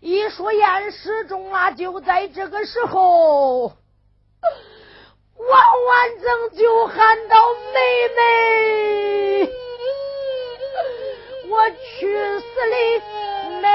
[0.00, 3.74] 一说验尸中啊，就在这个时候。
[5.50, 7.36] 王万正就喊道
[7.74, 7.78] ：“妹
[8.16, 9.50] 妹，
[11.48, 12.06] 我去
[12.38, 12.76] 死的
[13.60, 13.66] 妹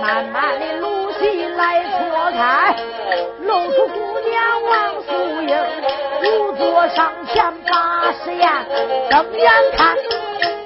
[0.00, 2.74] 慢慢的卢席来错开
[3.42, 5.52] 露出姑娘王素英
[6.22, 8.48] 独作上前把诗言
[9.10, 9.96] 睁眼看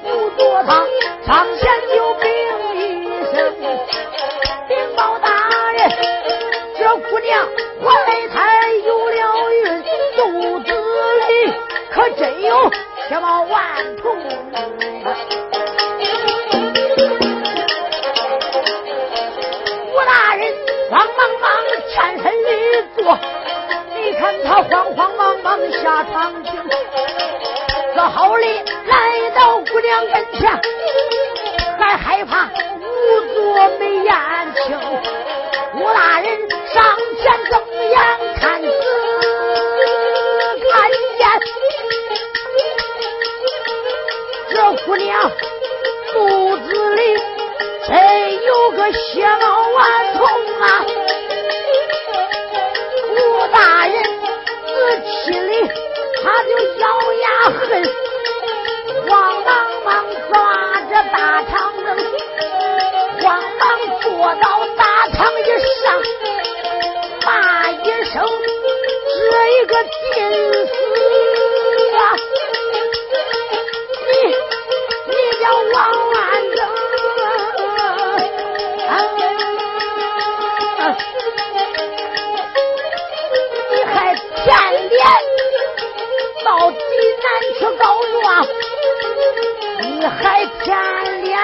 [0.05, 0.87] 无座他
[1.27, 2.31] 上前就禀
[2.77, 3.53] 一声
[4.69, 5.29] 禀报大
[5.73, 5.91] 人
[6.79, 7.49] 这姑娘
[7.83, 9.83] 怀胎有了孕
[10.17, 10.73] 肚子
[11.27, 11.53] 里
[11.91, 12.71] 可真有
[13.09, 14.15] 千包万头
[24.45, 26.51] 他慌慌忙忙下床去，
[27.95, 28.47] 这好哩，
[28.87, 30.61] 来到姑娘跟前，
[31.79, 34.15] 还害怕仵作没眼
[34.67, 34.79] 睛。
[35.77, 36.27] 吴大人
[36.73, 37.53] 上前睁
[37.91, 37.99] 眼
[38.41, 38.63] 看，
[40.73, 40.73] 看
[41.19, 41.23] 见
[44.51, 44.55] 这
[44.87, 45.31] 姑娘
[46.13, 47.01] 肚子里
[47.89, 47.93] 还
[48.31, 49.27] 有个小
[49.75, 49.79] 娃
[50.15, 50.21] 童
[50.61, 50.65] 啊！
[56.37, 57.63] 他就咬牙恨，
[59.09, 59.13] 慌
[59.45, 59.49] 忙
[59.85, 59.89] 忙
[60.33, 60.35] 抓
[60.91, 61.53] 着大长
[61.85, 61.87] 凳，
[63.23, 63.25] 慌
[63.57, 63.63] 忙
[64.01, 65.47] 坐到大堂一
[65.81, 65.87] 上，
[67.25, 68.15] 骂一声
[69.31, 69.87] ：“这一个贱
[70.67, 70.69] 死
[71.99, 72.03] 啊！
[74.09, 74.13] 你
[75.07, 75.75] 你叫王
[76.11, 76.63] 万啊！”
[87.59, 88.47] 吃狗肉啊，
[89.81, 91.39] 你还舔脸，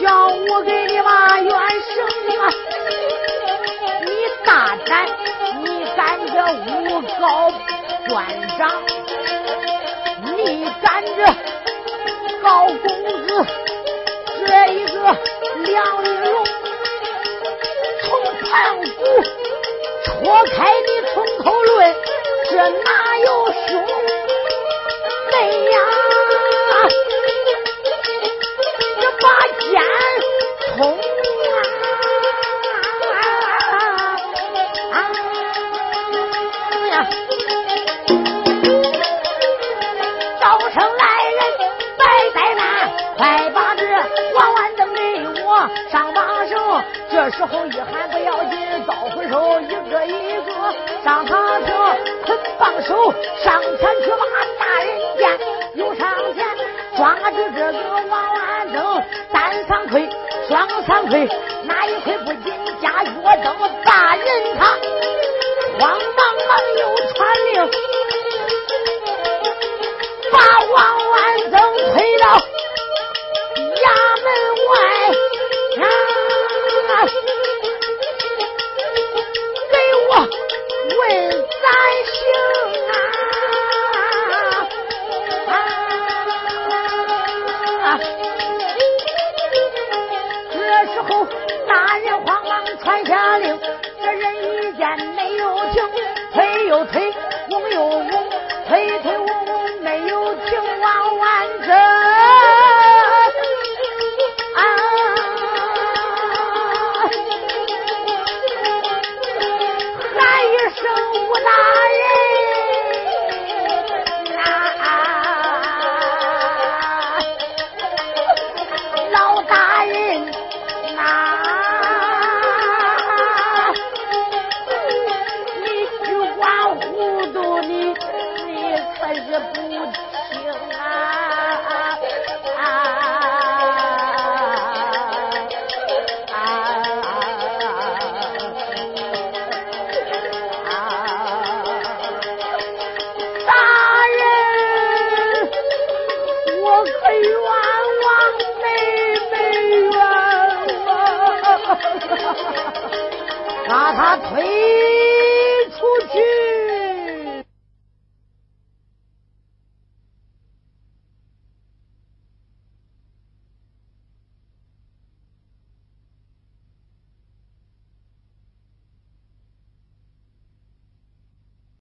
[0.00, 1.56] 叫我给你把冤声
[2.40, 2.42] 啊！
[4.02, 4.08] 你
[4.44, 5.06] 大胆，
[5.62, 7.52] 你敢叫诬高
[8.08, 8.14] 官
[8.56, 8.82] 长？
[10.36, 11.18] 你敢叫
[12.42, 12.86] 高公
[13.26, 13.46] 子
[14.46, 14.96] 这一个
[15.64, 16.44] 梁玉龙
[18.02, 18.06] 从
[18.42, 19.22] 盘古
[20.04, 21.94] 戳开你从头论，
[22.50, 23.26] 这哪有
[23.68, 23.86] 凶？
[25.32, 25.34] 妹
[25.70, 25.78] 呀，
[29.00, 29.24] 这把
[29.60, 29.66] 剑
[30.76, 30.76] 冲
[33.12, 33.14] 啊！
[34.92, 34.94] 啊
[36.90, 36.94] 呀！
[40.40, 41.04] 招来
[41.36, 41.38] 人，
[41.98, 42.02] 白
[42.34, 42.60] 怠慢，
[43.16, 43.20] 快
[43.50, 43.82] 把这
[44.34, 45.00] 王万登给
[45.42, 45.46] 我
[45.90, 46.52] 上马手。
[47.10, 50.48] 这时候一喊不要紧，倒回手一个一个
[51.04, 51.68] 上他手，
[52.24, 53.12] 捆绑手
[53.42, 54.55] 上前去拉。
[57.26, 59.02] 抓住这个王万增，
[59.32, 60.08] 单三魁
[60.48, 61.28] 双三魁，
[61.64, 63.10] 哪一魁不紧加约
[63.42, 64.66] 等大人他？
[65.80, 67.68] 慌忙忙又传令，
[70.30, 70.38] 把
[70.72, 71.54] 王万增
[71.94, 72.38] 推到